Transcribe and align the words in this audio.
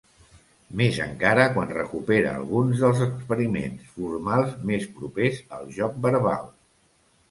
Més 0.79 0.95
encara 1.03 1.45
quan 1.57 1.75
recupera 1.75 2.33
alguns 2.39 2.83
dels 2.87 3.05
experiments 3.09 3.95
formals 4.01 4.59
més 4.73 4.93
propers 5.01 5.43
al 5.61 5.75
joc 5.81 6.05
verbal. 6.11 6.55